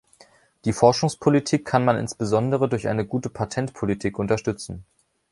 [0.65, 4.83] Die Forschungspolitik kann man insbesondere durch eine gute Patentpolitik unterstützen.